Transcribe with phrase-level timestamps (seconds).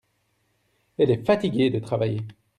[0.97, 2.25] Elle est fatiguée de travailler.